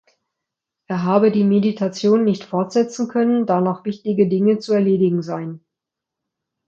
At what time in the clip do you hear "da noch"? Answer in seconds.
3.45-3.85